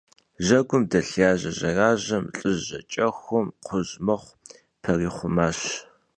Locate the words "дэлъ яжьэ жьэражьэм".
0.89-2.25